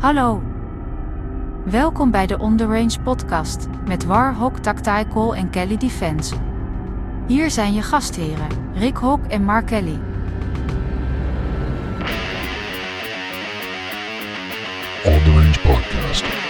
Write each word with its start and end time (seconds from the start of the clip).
Hallo. 0.00 0.42
Welkom 1.64 2.10
bij 2.10 2.26
de 2.26 2.38
On 2.38 2.56
The 2.56 2.66
Range 2.66 3.00
podcast 3.04 3.66
met 3.86 4.04
Warhawk 4.04 4.58
Tactical 4.58 5.34
en 5.34 5.50
Kelly 5.50 5.76
Defense. 5.76 6.34
Hier 7.26 7.50
zijn 7.50 7.74
je 7.74 7.82
gastheren, 7.82 8.48
Rick 8.74 8.96
Hawk 8.96 9.26
en 9.26 9.44
Mark 9.44 9.66
Kelly. 9.66 9.98
On 15.04 15.18
the 15.22 15.32
Range 15.34 15.60
Podcast. 15.62 16.49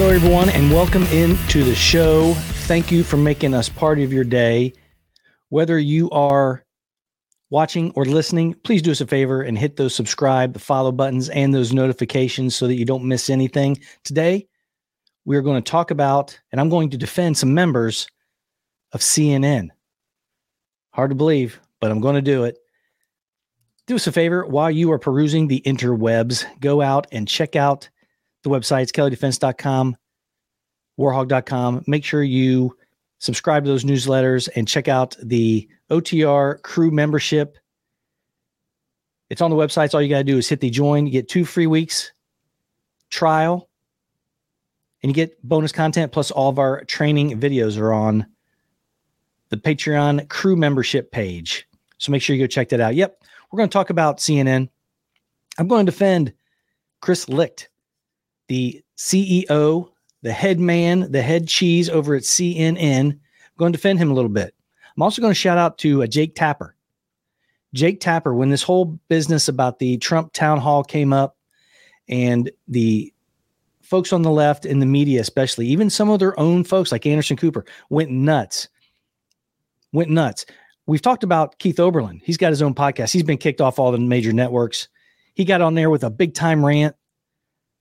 Hello, 0.00 0.14
everyone, 0.14 0.48
and 0.48 0.70
welcome 0.70 1.02
into 1.08 1.62
the 1.62 1.74
show. 1.74 2.32
Thank 2.64 2.90
you 2.90 3.04
for 3.04 3.18
making 3.18 3.52
us 3.52 3.68
part 3.68 3.98
of 3.98 4.14
your 4.14 4.24
day. 4.24 4.72
Whether 5.50 5.78
you 5.78 6.08
are 6.08 6.64
watching 7.50 7.92
or 7.94 8.06
listening, 8.06 8.54
please 8.64 8.80
do 8.80 8.92
us 8.92 9.02
a 9.02 9.06
favor 9.06 9.42
and 9.42 9.58
hit 9.58 9.76
those 9.76 9.94
subscribe, 9.94 10.54
the 10.54 10.58
follow 10.58 10.90
buttons, 10.90 11.28
and 11.28 11.52
those 11.52 11.74
notifications 11.74 12.56
so 12.56 12.66
that 12.66 12.76
you 12.76 12.86
don't 12.86 13.04
miss 13.04 13.28
anything. 13.28 13.78
Today, 14.02 14.48
we 15.26 15.36
are 15.36 15.42
going 15.42 15.62
to 15.62 15.70
talk 15.70 15.90
about, 15.90 16.40
and 16.50 16.62
I'm 16.62 16.70
going 16.70 16.88
to 16.88 16.96
defend 16.96 17.36
some 17.36 17.52
members 17.52 18.08
of 18.92 19.02
CNN. 19.02 19.68
Hard 20.92 21.10
to 21.10 21.14
believe, 21.14 21.60
but 21.78 21.90
I'm 21.90 22.00
going 22.00 22.14
to 22.14 22.22
do 22.22 22.44
it. 22.44 22.56
Do 23.86 23.96
us 23.96 24.06
a 24.06 24.12
favor 24.12 24.46
while 24.46 24.70
you 24.70 24.92
are 24.92 24.98
perusing 24.98 25.48
the 25.48 25.60
interwebs, 25.66 26.46
go 26.58 26.80
out 26.80 27.06
and 27.12 27.28
check 27.28 27.54
out 27.54 27.90
the 28.42 28.50
websites, 28.50 28.90
kelleydefense.com, 28.90 29.96
warhogg.com. 30.98 31.84
Make 31.86 32.04
sure 32.04 32.22
you 32.22 32.76
subscribe 33.18 33.64
to 33.64 33.70
those 33.70 33.84
newsletters 33.84 34.48
and 34.56 34.66
check 34.66 34.88
out 34.88 35.16
the 35.22 35.68
OTR 35.90 36.62
crew 36.62 36.90
membership. 36.90 37.58
It's 39.28 39.40
on 39.40 39.50
the 39.50 39.56
websites. 39.56 39.94
All 39.94 40.02
you 40.02 40.08
got 40.08 40.18
to 40.18 40.24
do 40.24 40.38
is 40.38 40.48
hit 40.48 40.60
the 40.60 40.70
join. 40.70 41.06
You 41.06 41.12
get 41.12 41.28
two 41.28 41.44
free 41.44 41.66
weeks 41.66 42.12
trial, 43.10 43.68
and 45.02 45.10
you 45.10 45.14
get 45.14 45.42
bonus 45.46 45.72
content. 45.72 46.12
Plus, 46.12 46.30
all 46.30 46.48
of 46.48 46.58
our 46.58 46.84
training 46.84 47.38
videos 47.38 47.78
are 47.78 47.92
on 47.92 48.26
the 49.50 49.56
Patreon 49.56 50.28
crew 50.28 50.56
membership 50.56 51.10
page. 51.10 51.66
So 51.98 52.12
make 52.12 52.22
sure 52.22 52.34
you 52.34 52.42
go 52.42 52.46
check 52.46 52.70
that 52.70 52.80
out. 52.80 52.94
Yep, 52.94 53.22
we're 53.50 53.58
going 53.58 53.68
to 53.68 53.72
talk 53.72 53.90
about 53.90 54.18
CNN. 54.18 54.68
I'm 55.58 55.68
going 55.68 55.84
to 55.84 55.92
defend 55.92 56.32
Chris 57.00 57.28
Licht 57.28 57.68
the 58.50 58.82
CEO, 58.96 59.88
the 60.22 60.32
head 60.32 60.58
man, 60.58 61.12
the 61.12 61.22
head 61.22 61.46
cheese 61.46 61.88
over 61.88 62.16
at 62.16 62.24
CNN. 62.24 63.12
I'm 63.12 63.20
going 63.56 63.72
to 63.72 63.76
defend 63.76 64.00
him 64.00 64.10
a 64.10 64.14
little 64.14 64.28
bit. 64.28 64.52
I'm 64.96 65.02
also 65.04 65.22
going 65.22 65.30
to 65.30 65.38
shout 65.38 65.56
out 65.56 65.78
to 65.78 66.02
uh, 66.02 66.08
Jake 66.08 66.34
Tapper. 66.34 66.74
Jake 67.74 68.00
Tapper, 68.00 68.34
when 68.34 68.50
this 68.50 68.64
whole 68.64 68.98
business 69.08 69.46
about 69.46 69.78
the 69.78 69.98
Trump 69.98 70.32
town 70.32 70.58
hall 70.58 70.82
came 70.82 71.12
up, 71.12 71.36
and 72.08 72.50
the 72.66 73.14
folks 73.82 74.12
on 74.12 74.22
the 74.22 74.32
left 74.32 74.66
in 74.66 74.80
the 74.80 74.86
media, 74.86 75.20
especially, 75.20 75.68
even 75.68 75.88
some 75.88 76.10
of 76.10 76.18
their 76.18 76.38
own 76.38 76.64
folks 76.64 76.90
like 76.90 77.06
Anderson 77.06 77.36
Cooper, 77.36 77.64
went 77.88 78.10
nuts. 78.10 78.68
Went 79.92 80.10
nuts. 80.10 80.44
We've 80.86 81.00
talked 81.00 81.22
about 81.22 81.56
Keith 81.60 81.76
Olbermann. 81.76 82.20
He's 82.24 82.36
got 82.36 82.50
his 82.50 82.62
own 82.62 82.74
podcast. 82.74 83.12
He's 83.12 83.22
been 83.22 83.38
kicked 83.38 83.60
off 83.60 83.78
all 83.78 83.92
the 83.92 83.98
major 83.98 84.32
networks. 84.32 84.88
He 85.34 85.44
got 85.44 85.60
on 85.60 85.74
there 85.74 85.88
with 85.88 86.02
a 86.02 86.10
big 86.10 86.34
time 86.34 86.66
rant 86.66 86.96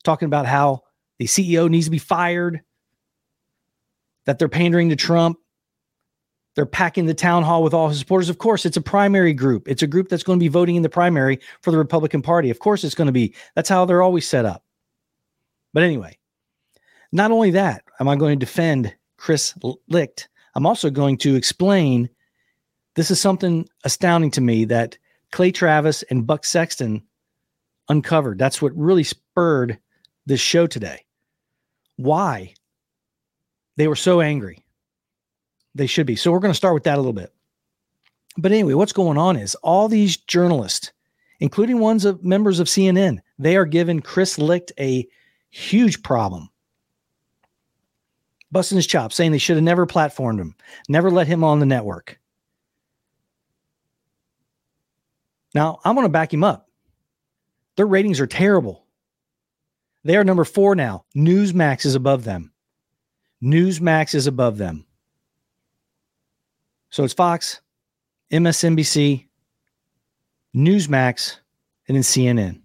talking 0.03 0.25
about 0.25 0.45
how 0.45 0.81
the 1.17 1.25
CEO 1.25 1.69
needs 1.69 1.85
to 1.85 1.91
be 1.91 1.97
fired, 1.97 2.61
that 4.25 4.39
they're 4.39 4.49
pandering 4.49 4.89
to 4.89 4.95
Trump. 4.95 5.37
They're 6.55 6.65
packing 6.65 7.05
the 7.05 7.13
town 7.13 7.43
hall 7.43 7.63
with 7.63 7.73
all 7.73 7.89
his 7.89 7.99
supporters. 7.99 8.29
Of 8.29 8.37
course, 8.37 8.65
it's 8.65 8.75
a 8.75 8.81
primary 8.81 9.33
group. 9.33 9.67
It's 9.67 9.83
a 9.83 9.87
group 9.87 10.09
that's 10.09 10.23
going 10.23 10.39
to 10.39 10.43
be 10.43 10.49
voting 10.49 10.75
in 10.75 10.81
the 10.81 10.89
primary 10.89 11.39
for 11.61 11.71
the 11.71 11.77
Republican 11.77 12.21
Party. 12.21 12.49
Of 12.49 12.59
course, 12.59 12.83
it's 12.83 12.95
going 12.95 13.07
to 13.07 13.13
be. 13.13 13.33
That's 13.55 13.69
how 13.69 13.85
they're 13.85 14.01
always 14.01 14.27
set 14.27 14.45
up. 14.45 14.63
But 15.73 15.83
anyway, 15.83 16.17
not 17.11 17.31
only 17.31 17.51
that, 17.51 17.83
am 17.99 18.09
I 18.09 18.15
going 18.15 18.37
to 18.37 18.45
defend 18.45 18.93
Chris 19.17 19.53
Licht, 19.87 20.27
I'm 20.55 20.65
also 20.65 20.89
going 20.89 21.17
to 21.19 21.35
explain 21.35 22.09
this 22.95 23.11
is 23.11 23.21
something 23.21 23.67
astounding 23.83 24.31
to 24.31 24.41
me 24.41 24.65
that 24.65 24.97
Clay 25.31 25.51
Travis 25.51 26.03
and 26.03 26.27
Buck 26.27 26.45
Sexton 26.45 27.03
uncovered. 27.87 28.39
That's 28.39 28.61
what 28.61 28.75
really 28.75 29.03
spurred 29.03 29.79
this 30.25 30.39
show 30.39 30.67
today. 30.67 31.05
Why 31.97 32.53
they 33.79 33.87
were 33.87 33.95
so 33.95 34.19
angry. 34.19 34.65
They 35.73 35.87
should 35.87 36.05
be. 36.05 36.17
So 36.17 36.33
we're 36.33 36.39
going 36.39 36.51
to 36.51 36.57
start 36.57 36.73
with 36.73 36.83
that 36.83 36.95
a 36.95 37.01
little 37.01 37.13
bit. 37.13 37.33
But 38.37 38.51
anyway, 38.51 38.73
what's 38.73 38.91
going 38.91 39.17
on 39.17 39.37
is 39.37 39.55
all 39.55 39.87
these 39.87 40.17
journalists, 40.17 40.91
including 41.39 41.79
ones 41.79 42.03
of 42.03 42.23
members 42.23 42.59
of 42.59 42.67
CNN, 42.67 43.19
they 43.37 43.55
are 43.55 43.65
giving 43.65 44.01
Chris 44.01 44.37
Licht 44.37 44.73
a 44.79 45.07
huge 45.49 46.03
problem. 46.03 46.49
Busting 48.51 48.75
his 48.75 48.87
chops, 48.87 49.15
saying 49.15 49.31
they 49.31 49.37
should 49.37 49.55
have 49.55 49.63
never 49.63 49.87
platformed 49.87 50.39
him, 50.39 50.55
never 50.89 51.09
let 51.09 51.27
him 51.27 51.45
on 51.45 51.59
the 51.59 51.65
network. 51.65 52.19
Now, 55.55 55.79
I'm 55.85 55.95
going 55.95 56.05
to 56.05 56.11
back 56.11 56.33
him 56.33 56.43
up. 56.43 56.69
Their 57.77 57.87
ratings 57.87 58.19
are 58.19 58.27
terrible. 58.27 58.85
They 60.03 60.15
are 60.15 60.23
number 60.23 60.45
four 60.45 60.75
now. 60.75 61.05
Newsmax 61.15 61.85
is 61.85 61.95
above 61.95 62.23
them. 62.23 62.51
Newsmax 63.43 64.15
is 64.15 64.27
above 64.27 64.57
them. 64.57 64.85
So 66.89 67.03
it's 67.03 67.13
Fox, 67.13 67.61
MSNBC, 68.31 69.27
Newsmax, 70.55 71.37
and 71.87 71.95
then 71.95 72.03
CNN. 72.03 72.61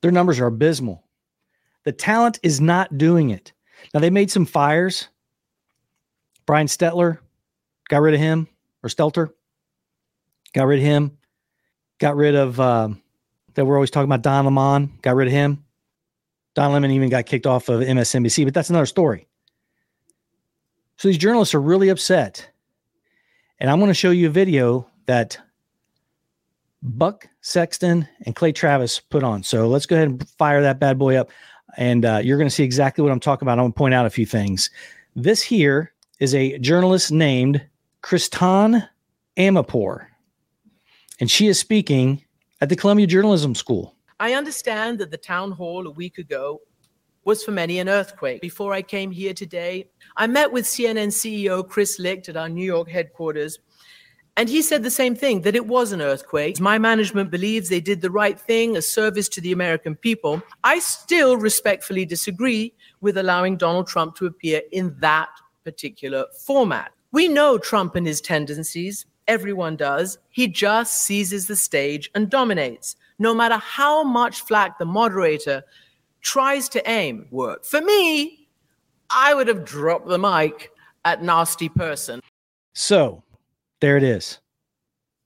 Their 0.00 0.10
numbers 0.12 0.40
are 0.40 0.46
abysmal. 0.46 1.04
The 1.84 1.92
talent 1.92 2.38
is 2.42 2.60
not 2.60 2.96
doing 2.98 3.30
it. 3.30 3.52
Now 3.92 4.00
they 4.00 4.10
made 4.10 4.30
some 4.30 4.46
fires. 4.46 5.08
Brian 6.46 6.66
Stelter 6.66 7.18
got 7.88 8.02
rid 8.02 8.14
of 8.14 8.20
him, 8.20 8.48
or 8.82 8.88
Stelter 8.88 9.30
got 10.52 10.64
rid 10.64 10.78
of 10.78 10.84
him. 10.84 11.16
Got 11.98 12.16
rid 12.16 12.34
of 12.34 12.58
um, 12.58 13.02
that 13.54 13.64
we're 13.64 13.76
always 13.76 13.90
talking 13.90 14.08
about 14.08 14.22
Don 14.22 14.44
Lemon, 14.44 14.92
got 15.02 15.16
rid 15.16 15.28
of 15.28 15.32
him. 15.32 15.64
Don 16.54 16.72
Lemon 16.72 16.90
even 16.90 17.08
got 17.08 17.26
kicked 17.26 17.46
off 17.46 17.68
of 17.68 17.80
MSNBC, 17.80 18.44
but 18.44 18.54
that's 18.54 18.70
another 18.70 18.86
story. 18.86 19.26
So 20.96 21.08
these 21.08 21.18
journalists 21.18 21.54
are 21.54 21.60
really 21.60 21.88
upset. 21.88 22.50
And 23.58 23.70
I'm 23.70 23.78
going 23.78 23.88
to 23.88 23.94
show 23.94 24.10
you 24.10 24.26
a 24.26 24.30
video 24.30 24.86
that 25.06 25.38
Buck 26.82 27.28
Sexton 27.40 28.08
and 28.26 28.34
Clay 28.34 28.52
Travis 28.52 29.00
put 29.00 29.22
on. 29.22 29.42
So 29.42 29.68
let's 29.68 29.86
go 29.86 29.96
ahead 29.96 30.08
and 30.08 30.28
fire 30.30 30.62
that 30.62 30.78
bad 30.78 30.98
boy 30.98 31.16
up. 31.16 31.30
And 31.76 32.04
uh, 32.04 32.20
you're 32.22 32.38
going 32.38 32.48
to 32.48 32.54
see 32.54 32.64
exactly 32.64 33.02
what 33.02 33.12
I'm 33.12 33.20
talking 33.20 33.46
about. 33.46 33.58
I'm 33.58 33.64
going 33.64 33.72
to 33.72 33.78
point 33.78 33.94
out 33.94 34.06
a 34.06 34.10
few 34.10 34.26
things. 34.26 34.70
This 35.14 35.42
here 35.42 35.92
is 36.18 36.34
a 36.34 36.58
journalist 36.58 37.12
named 37.12 37.64
Kristan 38.02 38.88
Amanpour. 39.36 40.06
And 41.20 41.30
she 41.30 41.46
is 41.46 41.58
speaking 41.58 42.24
at 42.60 42.68
the 42.68 42.76
Columbia 42.76 43.06
Journalism 43.06 43.54
School. 43.54 43.94
I 44.18 44.34
understand 44.34 44.98
that 44.98 45.10
the 45.10 45.16
town 45.16 45.52
hall 45.52 45.86
a 45.86 45.90
week 45.90 46.18
ago 46.18 46.60
was 47.24 47.42
for 47.42 47.52
many 47.52 47.78
an 47.78 47.88
earthquake. 47.88 48.40
Before 48.40 48.72
I 48.72 48.82
came 48.82 49.10
here 49.10 49.34
today, 49.34 49.88
I 50.16 50.26
met 50.26 50.52
with 50.52 50.64
CNN 50.64 51.08
CEO 51.08 51.66
Chris 51.66 51.98
Licht 51.98 52.28
at 52.28 52.36
our 52.36 52.48
New 52.48 52.64
York 52.64 52.88
headquarters, 52.90 53.58
and 54.36 54.48
he 54.48 54.62
said 54.62 54.82
the 54.82 54.90
same 54.90 55.14
thing 55.14 55.42
that 55.42 55.56
it 55.56 55.66
was 55.66 55.92
an 55.92 56.00
earthquake. 56.00 56.60
My 56.60 56.78
management 56.78 57.30
believes 57.30 57.68
they 57.68 57.80
did 57.80 58.00
the 58.00 58.10
right 58.10 58.38
thing, 58.38 58.76
a 58.76 58.82
service 58.82 59.28
to 59.30 59.40
the 59.40 59.52
American 59.52 59.96
people. 59.96 60.42
I 60.64 60.78
still 60.78 61.36
respectfully 61.36 62.06
disagree 62.06 62.72
with 63.00 63.18
allowing 63.18 63.56
Donald 63.56 63.86
Trump 63.86 64.16
to 64.16 64.26
appear 64.26 64.62
in 64.72 64.96
that 65.00 65.28
particular 65.64 66.26
format. 66.46 66.92
We 67.12 67.28
know 67.28 67.58
Trump 67.58 67.96
and 67.96 68.06
his 68.06 68.20
tendencies. 68.20 69.04
Everyone 69.30 69.76
does. 69.76 70.18
He 70.30 70.48
just 70.48 71.04
seizes 71.04 71.46
the 71.46 71.54
stage 71.54 72.10
and 72.16 72.28
dominates, 72.28 72.96
no 73.20 73.32
matter 73.32 73.58
how 73.58 74.02
much 74.02 74.40
flack 74.40 74.76
the 74.76 74.84
moderator 74.84 75.62
tries 76.20 76.68
to 76.70 76.90
aim. 76.90 77.28
Work. 77.30 77.64
For 77.64 77.80
me, 77.80 78.48
I 79.08 79.32
would 79.34 79.46
have 79.46 79.64
dropped 79.64 80.08
the 80.08 80.18
mic 80.18 80.72
at 81.04 81.22
nasty 81.22 81.68
person. 81.68 82.18
So 82.72 83.22
there 83.78 83.96
it 83.96 84.02
is. 84.02 84.40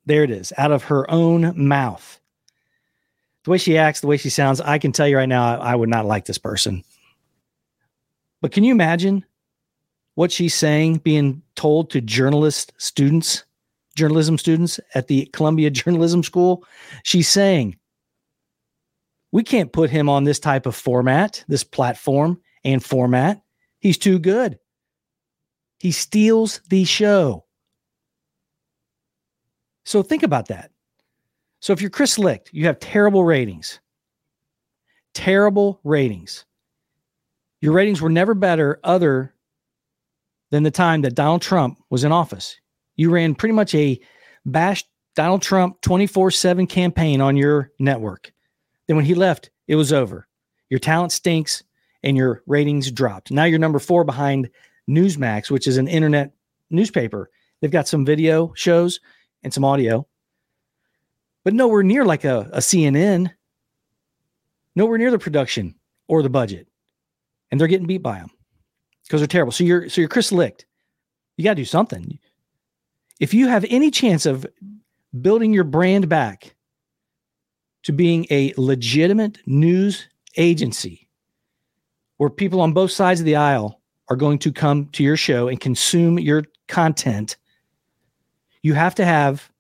There 0.05 0.23
it 0.23 0.31
is, 0.31 0.53
out 0.59 0.71
of 0.71 0.85
her 0.85 1.11
own 1.11 1.55
mouth. 1.57 2.21
The 3.45 3.53
way 3.53 3.59
she 3.59 3.79
acts, 3.79 4.03
the 4.03 4.07
way 4.07 4.19
she 4.19 4.29
sounds, 4.29 4.61
I 4.61 4.77
can 4.77 4.93
tell 4.93 5.09
you 5.09 5.17
right 5.17 5.27
now, 5.27 5.59
I, 5.59 5.73
I 5.73 5.75
would 5.75 5.89
not 5.89 6.05
like 6.05 6.27
this 6.27 6.37
person. 6.37 6.85
But 8.43 8.53
can 8.53 8.65
you 8.65 8.73
imagine 8.73 9.25
what 10.15 10.31
she's 10.31 10.55
saying 10.55 10.99
being 10.99 11.41
told 11.55 11.89
to 11.93 12.03
journalist 12.03 12.75
students? 12.77 13.45
Journalism 13.95 14.39
students 14.39 14.81
at 14.95 15.09
the 15.09 15.27
Columbia 15.33 15.71
Journalism 15.71 16.23
School. 16.23 16.65
She's 17.03 17.29
saying, 17.29 17.77
We 19.33 19.43
can't 19.43 19.73
put 19.73 19.91
him 19.91 20.09
on 20.09 20.25
this 20.25 20.39
type 20.39 20.67
of 20.67 20.77
format, 20.77 21.45
this 21.49 21.65
platform 21.65 22.41
and 22.65 22.85
format. 22.85 23.43
He's 23.81 23.99
too 23.99 24.19
good. 24.19 24.59
He 25.79 25.93
steals 25.93 26.61
the 26.71 26.85
show. 26.85 27.45
So 29.85 30.03
think 30.03 30.23
about 30.23 30.49
that. 30.49 30.71
So 31.61 31.73
if 31.73 31.81
you're 31.81 31.91
Chris 31.91 32.19
Licht, 32.19 32.51
you 32.53 32.67
have 32.67 32.79
terrible 32.81 33.25
ratings. 33.25 33.81
Terrible 35.13 35.81
ratings. 35.85 36.45
Your 37.61 37.73
ratings 37.73 38.01
were 38.01 38.11
never 38.11 38.35
better 38.35 38.81
other 38.85 39.35
than 40.51 40.63
the 40.63 40.71
time 40.71 41.03
that 41.03 41.15
Donald 41.15 41.43
Trump 41.43 41.79
was 41.91 42.05
in 42.05 42.13
office. 42.13 42.57
You 42.97 43.11
ran 43.11 43.35
pretty 43.35 43.55
much 43.55 43.75
a 43.75 44.01
bash 44.47 44.85
Donald 45.15 45.43
Trump 45.43 45.81
24 45.81 46.31
7 46.31 46.67
campaign 46.67 47.21
on 47.21 47.37
your 47.37 47.71
network. 47.79 48.33
Then 48.87 48.97
when 48.97 49.05
he 49.05 49.15
left, 49.15 49.51
it 49.69 49.77
was 49.77 49.93
over. 49.93 50.27
Your 50.71 50.81
talent 50.81 51.13
stinks 51.13 51.63
and 52.03 52.17
your 52.17 52.43
ratings 52.47 52.91
dropped. 52.91 53.31
Now 53.31 53.45
you're 53.45 53.59
number 53.59 53.79
four 53.79 54.05
behind 54.05 54.51
Newsmax, 54.89 55.51
which 55.51 55.67
is 55.67 55.77
an 55.77 55.89
internet 55.89 56.33
newspaper. 56.71 57.31
They've 57.61 57.71
got 57.71 57.89
some 57.89 58.05
video 58.05 58.53
shows 58.55 59.01
and 59.43 59.53
some 59.53 59.65
audio, 59.65 60.07
but 61.45 61.55
nowhere 61.55 61.83
near 61.83 62.05
like 62.05 62.25
a, 62.25 62.51
a 62.53 62.59
CNN, 62.59 63.31
nowhere 64.75 64.99
near 64.99 65.11
the 65.11 65.19
production 65.19 65.75
or 66.09 66.23
the 66.23 66.31
budget. 66.31 66.69
And 67.51 67.61
they're 67.61 67.69
getting 67.69 67.87
beat 67.87 68.03
by 68.03 68.19
them 68.19 68.31
because 69.05 69.21
they're 69.21 69.29
terrible. 69.29 69.53
So 69.53 69.65
you're 69.65 69.89
so 69.89 70.01
you're 70.01 70.09
Chris 70.09 70.33
Licht. 70.33 70.67
You 71.37 71.45
got 71.45 71.53
to 71.53 71.57
do 71.57 71.65
something. 71.65 72.19
If 73.21 73.35
you 73.35 73.49
have 73.49 73.65
any 73.69 73.91
chance 73.91 74.27
of 74.27 74.47
building 75.21 75.53
your 75.53 75.65
brand 75.65 76.09
back 76.09 76.55
to 77.85 77.93
being 77.93 78.27
a 78.31 78.53
legitimate 78.57 79.39
news 79.47 80.09
agency 80.37 81.09
where 82.17 82.31
people 82.31 82.61
on 82.61 82.73
both 82.73 82.91
sides 82.91 83.21
of 83.21 83.27
the 83.27 83.37
aisle 83.37 83.81
are 84.09 84.17
going 84.17 84.39
to 84.41 84.53
come 84.53 84.87
to 84.93 85.03
your 85.03 85.17
show 85.17 85.49
and 85.49 85.61
consume 85.61 86.19
your 86.19 86.45
content, 86.69 87.37
you 88.63 88.75
have 88.75 88.95
to 88.97 89.05
have 89.05 89.51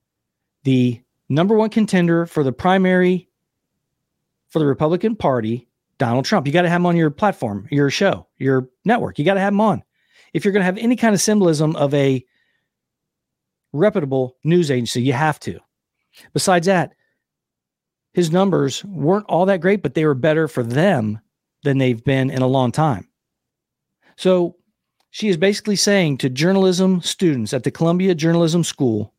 the 0.64 1.00
number 1.28 1.54
one 1.54 1.70
contender 1.70 2.26
for 2.26 2.42
the 2.42 2.52
primary 2.52 3.28
for 4.48 4.58
the 4.58 4.66
Republican 4.66 5.16
Party, 5.16 5.68
Donald 5.98 6.24
Trump. 6.24 6.46
You 6.46 6.52
got 6.52 6.62
to 6.62 6.68
have 6.68 6.80
him 6.80 6.86
on 6.86 6.96
your 6.96 7.10
platform, 7.10 7.66
your 7.70 7.90
show, 7.90 8.26
your 8.38 8.68
network. 8.84 9.18
You 9.18 9.24
got 9.24 9.34
to 9.34 9.40
have 9.40 9.52
him 9.52 9.60
on. 9.60 9.82
If 10.32 10.44
you're 10.44 10.52
going 10.52 10.62
to 10.62 10.66
have 10.66 10.78
any 10.78 10.96
kind 10.96 11.14
of 11.14 11.20
symbolism 11.20 11.76
of 11.76 11.92
a 11.94 12.24
reputable 13.74 14.36
news 14.44 14.70
agency, 14.70 15.02
you 15.02 15.12
have 15.12 15.38
to. 15.40 15.60
Besides 16.32 16.66
that, 16.66 16.94
his 18.14 18.30
numbers 18.30 18.84
weren't 18.84 19.26
all 19.26 19.46
that 19.46 19.60
great, 19.60 19.82
but 19.82 19.94
they 19.94 20.06
were 20.06 20.14
better 20.14 20.48
for 20.48 20.62
them 20.62 21.20
than 21.64 21.78
they've 21.78 22.02
been 22.02 22.30
in 22.30 22.42
a 22.42 22.46
long 22.46 22.70
time. 22.70 23.08
So 24.16 24.56
she 25.10 25.28
is 25.28 25.36
basically 25.36 25.76
saying 25.76 26.18
to 26.18 26.30
journalism 26.30 27.00
students 27.00 27.52
at 27.52 27.64
the 27.64 27.70
Columbia 27.70 28.14
Journalism 28.14 28.62
School, 28.62 29.12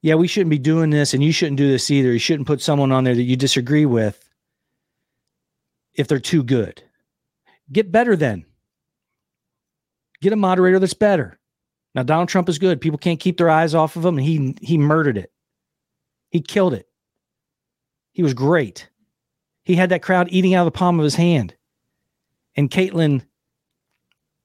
yeah, 0.00 0.14
we 0.14 0.28
shouldn't 0.28 0.50
be 0.50 0.58
doing 0.58 0.90
this, 0.90 1.14
and 1.14 1.22
you 1.22 1.32
shouldn't 1.32 1.58
do 1.58 1.70
this 1.70 1.90
either. 1.90 2.12
You 2.12 2.18
shouldn't 2.18 2.46
put 2.46 2.60
someone 2.60 2.92
on 2.92 3.04
there 3.04 3.14
that 3.14 3.22
you 3.22 3.36
disagree 3.36 3.86
with 3.86 4.28
if 5.94 6.08
they're 6.08 6.18
too 6.18 6.42
good. 6.42 6.82
Get 7.72 7.92
better 7.92 8.16
then. 8.16 8.44
Get 10.20 10.32
a 10.32 10.36
moderator 10.36 10.78
that's 10.78 10.94
better. 10.94 11.38
Now 11.94 12.02
Donald 12.02 12.28
Trump 12.28 12.48
is 12.48 12.58
good. 12.58 12.80
People 12.80 12.98
can't 12.98 13.20
keep 13.20 13.38
their 13.38 13.50
eyes 13.50 13.74
off 13.74 13.96
of 13.96 14.04
him, 14.04 14.18
and 14.18 14.26
he 14.26 14.56
he 14.60 14.78
murdered 14.78 15.16
it. 15.16 15.32
He 16.30 16.40
killed 16.40 16.74
it. 16.74 16.88
He 18.12 18.22
was 18.22 18.34
great. 18.34 18.88
He 19.64 19.74
had 19.76 19.90
that 19.90 20.02
crowd 20.02 20.28
eating 20.30 20.54
out 20.54 20.66
of 20.66 20.72
the 20.72 20.78
palm 20.78 20.98
of 20.98 21.04
his 21.04 21.14
hand. 21.14 21.54
And 22.56 22.70
Caitlin 22.70 23.24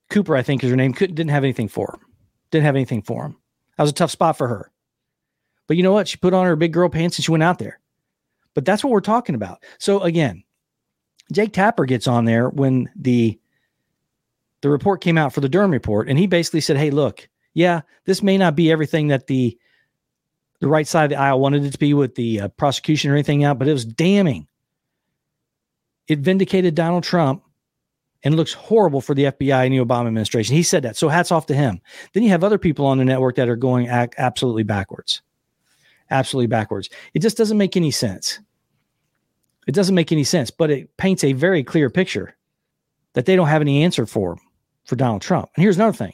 Cooper, 0.09 0.35
I 0.35 0.43
think 0.43 0.63
is 0.63 0.69
her 0.69 0.75
name, 0.75 0.93
couldn't 0.93 1.15
didn't 1.15 1.31
have 1.31 1.43
anything 1.43 1.67
for 1.67 1.93
him. 1.93 2.05
Didn't 2.51 2.65
have 2.65 2.75
anything 2.75 3.01
for 3.01 3.25
him. 3.25 3.37
That 3.77 3.83
was 3.83 3.91
a 3.91 3.95
tough 3.95 4.11
spot 4.11 4.37
for 4.37 4.47
her. 4.47 4.71
But 5.67 5.77
you 5.77 5.83
know 5.83 5.93
what? 5.93 6.07
She 6.07 6.17
put 6.17 6.33
on 6.33 6.45
her 6.45 6.55
big 6.55 6.73
girl 6.73 6.89
pants 6.89 7.17
and 7.17 7.25
she 7.25 7.31
went 7.31 7.43
out 7.43 7.59
there. 7.59 7.79
But 8.55 8.65
that's 8.65 8.83
what 8.83 8.91
we're 8.91 9.01
talking 9.01 9.35
about. 9.35 9.63
So 9.77 10.01
again, 10.01 10.43
Jake 11.31 11.53
Tapper 11.53 11.85
gets 11.85 12.07
on 12.07 12.25
there 12.25 12.49
when 12.49 12.89
the 12.95 13.39
the 14.61 14.69
report 14.69 15.01
came 15.01 15.17
out 15.17 15.31
for 15.31 15.41
the 15.41 15.47
Durham 15.47 15.71
report, 15.71 16.09
and 16.09 16.17
he 16.19 16.27
basically 16.27 16.61
said, 16.61 16.75
"Hey, 16.75 16.89
look, 16.89 17.29
yeah, 17.53 17.81
this 18.05 18.21
may 18.21 18.37
not 18.37 18.55
be 18.55 18.71
everything 18.71 19.07
that 19.07 19.27
the 19.27 19.57
the 20.59 20.67
right 20.67 20.87
side 20.87 21.05
of 21.05 21.09
the 21.11 21.15
aisle 21.15 21.39
wanted 21.39 21.63
it 21.63 21.71
to 21.71 21.79
be 21.79 21.93
with 21.93 22.15
the 22.15 22.41
uh, 22.41 22.47
prosecution 22.49 23.09
or 23.09 23.13
anything 23.13 23.45
out, 23.45 23.57
but 23.57 23.67
it 23.67 23.73
was 23.73 23.85
damning. 23.85 24.45
It 26.07 26.19
vindicated 26.19 26.75
Donald 26.75 27.03
Trump 27.03 27.43
and 28.23 28.35
looks 28.35 28.53
horrible 28.53 28.99
for 28.99 29.13
the 29.13 29.25
FBI 29.25 29.65
and 29.65 29.73
the 29.73 29.77
Obama 29.77 30.07
administration. 30.07 30.55
He 30.55 30.63
said 30.63 30.83
that. 30.83 30.97
So 30.97 31.07
hats 31.07 31.31
off 31.31 31.45
to 31.45 31.55
him. 31.55 31.79
Then 32.13 32.23
you 32.23 32.29
have 32.29 32.43
other 32.43 32.57
people 32.57 32.85
on 32.85 32.97
the 32.97 33.05
network 33.05 33.35
that 33.35 33.47
are 33.47 33.55
going 33.55 33.87
absolutely 33.87 34.63
backwards. 34.63 35.21
Absolutely 36.11 36.47
backwards. 36.47 36.89
It 37.13 37.19
just 37.19 37.37
doesn't 37.37 37.57
make 37.57 37.77
any 37.77 37.91
sense. 37.91 38.39
It 39.67 39.75
doesn't 39.75 39.95
make 39.95 40.11
any 40.11 40.23
sense, 40.23 40.51
but 40.51 40.71
it 40.71 40.97
paints 40.97 41.23
a 41.23 41.33
very 41.33 41.63
clear 41.63 41.89
picture 41.89 42.35
that 43.13 43.25
they 43.25 43.35
don't 43.35 43.47
have 43.47 43.61
any 43.61 43.83
answer 43.83 44.05
for 44.05 44.37
for 44.85 44.95
Donald 44.95 45.21
Trump. 45.21 45.49
And 45.55 45.63
here's 45.63 45.77
another 45.77 45.95
thing. 45.95 46.13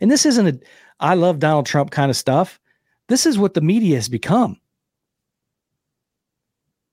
And 0.00 0.10
this 0.10 0.26
isn't 0.26 0.46
a 0.46 0.58
I 0.98 1.14
love 1.14 1.38
Donald 1.38 1.66
Trump 1.66 1.90
kind 1.90 2.10
of 2.10 2.16
stuff. 2.16 2.58
This 3.08 3.26
is 3.26 3.38
what 3.38 3.54
the 3.54 3.60
media 3.60 3.96
has 3.96 4.08
become. 4.08 4.58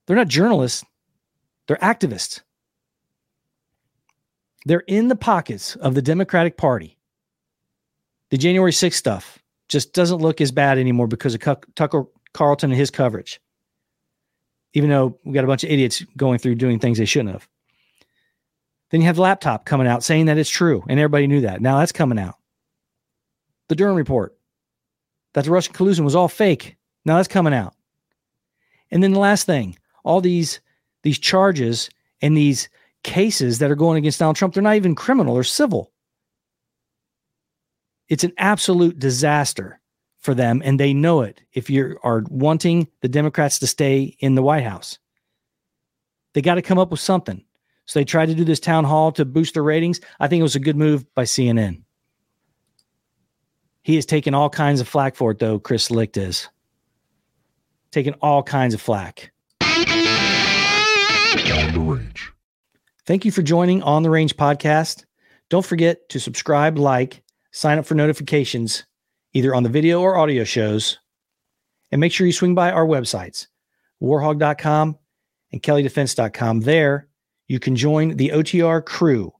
They're 0.05 0.17
not 0.17 0.27
journalists, 0.27 0.83
they're 1.67 1.77
activists. 1.77 2.41
They're 4.65 4.83
in 4.87 5.09
the 5.09 5.15
pockets 5.15 5.75
of 5.77 5.93
the 5.93 6.01
Democratic 6.01 6.55
Party. 6.57 6.97
The 8.29 8.37
January 8.37 8.71
6th 8.71 8.93
stuff 8.93 9.39
just 9.67 9.93
doesn't 9.93 10.21
look 10.21 10.39
as 10.39 10.51
bad 10.51 10.77
anymore 10.77 11.07
because 11.07 11.35
of 11.35 11.41
Tucker 11.75 12.05
Carlson 12.33 12.71
and 12.71 12.79
his 12.79 12.89
coverage. 12.89 13.41
Even 14.73 14.89
though 14.89 15.19
we 15.23 15.33
got 15.33 15.43
a 15.43 15.47
bunch 15.47 15.63
of 15.63 15.69
idiots 15.69 16.03
going 16.17 16.39
through 16.39 16.55
doing 16.55 16.79
things 16.79 16.97
they 16.97 17.05
shouldn't 17.05 17.33
have. 17.33 17.47
Then 18.89 19.01
you 19.01 19.07
have 19.07 19.17
the 19.17 19.21
laptop 19.21 19.65
coming 19.65 19.87
out 19.87 20.03
saying 20.03 20.27
that 20.27 20.37
it's 20.37 20.49
true, 20.49 20.83
and 20.87 20.99
everybody 20.99 21.27
knew 21.27 21.41
that. 21.41 21.61
Now 21.61 21.79
that's 21.79 21.91
coming 21.91 22.19
out. 22.19 22.35
The 23.69 23.75
Durham 23.75 23.95
report 23.95 24.37
that 25.33 25.45
the 25.45 25.51
Russian 25.51 25.73
collusion 25.73 26.05
was 26.05 26.15
all 26.15 26.27
fake. 26.27 26.75
Now 27.05 27.17
that's 27.17 27.27
coming 27.27 27.53
out. 27.53 27.75
And 28.91 29.01
then 29.01 29.11
the 29.11 29.19
last 29.19 29.45
thing, 29.45 29.77
all 30.03 30.21
these 30.21 30.59
these 31.03 31.19
charges 31.19 31.89
and 32.21 32.37
these 32.37 32.69
cases 33.03 33.59
that 33.59 33.71
are 33.71 33.75
going 33.75 33.97
against 33.97 34.19
Donald 34.19 34.35
Trump, 34.35 34.53
they're 34.53 34.63
not 34.63 34.75
even 34.75 34.95
criminal, 34.95 35.33
they're 35.33 35.43
civil. 35.43 35.91
It's 38.07 38.23
an 38.23 38.33
absolute 38.37 38.99
disaster 38.99 39.79
for 40.19 40.33
them, 40.33 40.61
and 40.63 40.79
they 40.79 40.93
know 40.93 41.21
it 41.21 41.41
if 41.53 41.69
you 41.69 41.97
are 42.03 42.23
wanting 42.29 42.87
the 43.01 43.09
Democrats 43.09 43.59
to 43.59 43.67
stay 43.67 44.15
in 44.19 44.35
the 44.35 44.43
White 44.43 44.63
House. 44.63 44.99
They 46.33 46.41
got 46.41 46.55
to 46.55 46.61
come 46.61 46.79
up 46.79 46.91
with 46.91 46.99
something. 46.99 47.43
So 47.85 47.99
they 47.99 48.05
tried 48.05 48.27
to 48.27 48.35
do 48.35 48.45
this 48.45 48.59
town 48.59 48.85
hall 48.85 49.11
to 49.13 49.25
boost 49.25 49.55
their 49.55 49.63
ratings. 49.63 49.99
I 50.19 50.27
think 50.27 50.39
it 50.39 50.43
was 50.43 50.55
a 50.55 50.59
good 50.61 50.77
move 50.77 51.05
by 51.13 51.23
CNN. 51.23 51.81
He 53.83 53.95
has 53.95 54.05
taken 54.05 54.33
all 54.33 54.49
kinds 54.49 54.79
of 54.79 54.87
flack 54.87 55.15
for 55.15 55.31
it, 55.31 55.39
though, 55.39 55.59
Chris 55.59 55.91
Licht 55.91 56.17
is. 56.17 56.47
Taking 57.91 58.13
all 58.21 58.41
kinds 58.41 58.73
of 58.73 58.81
flack. 58.81 59.31
On 59.61 59.83
the 61.73 61.79
range. 61.79 62.31
Thank 63.05 63.25
you 63.25 63.31
for 63.31 63.41
joining 63.41 63.83
On 63.83 64.01
the 64.01 64.09
Range 64.09 64.35
podcast. 64.37 65.03
Don't 65.49 65.65
forget 65.65 66.07
to 66.09 66.19
subscribe, 66.19 66.77
like, 66.77 67.21
sign 67.51 67.77
up 67.77 67.85
for 67.85 67.95
notifications, 67.95 68.85
either 69.33 69.53
on 69.53 69.63
the 69.63 69.69
video 69.69 69.99
or 69.99 70.15
audio 70.15 70.45
shows. 70.45 70.97
And 71.91 71.99
make 71.99 72.13
sure 72.13 72.25
you 72.25 72.33
swing 72.33 72.55
by 72.55 72.71
our 72.71 72.85
websites, 72.85 73.47
warhogg.com 74.01 74.97
and 75.51 75.61
kelleydefense.com. 75.61 76.61
There, 76.61 77.09
you 77.47 77.59
can 77.59 77.75
join 77.75 78.15
the 78.15 78.29
OTR 78.29 78.83
crew, 78.83 79.33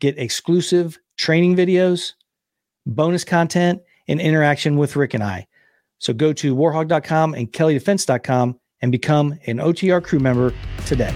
get 0.00 0.18
exclusive 0.18 0.98
training 1.16 1.54
videos, 1.54 2.14
bonus 2.88 3.24
content, 3.24 3.82
and 4.08 4.20
interaction 4.20 4.76
with 4.76 4.96
Rick 4.96 5.14
and 5.14 5.22
I. 5.22 5.46
So 5.98 6.12
go 6.12 6.32
to 6.32 6.56
warhogg.com 6.56 7.34
and 7.34 7.52
kelleydefense.com 7.52 8.58
and 8.80 8.92
become 8.92 9.38
an 9.46 9.58
OTR 9.58 10.02
crew 10.02 10.18
member 10.18 10.54
today. 10.86 11.14